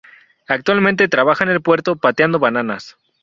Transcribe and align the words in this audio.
Actualmente 0.47 1.07
trabaja 1.07 1.43
en 1.43 1.51
el 1.51 1.61
puerto 1.61 1.95
pateando 1.95 2.39
bananas. 2.39 2.97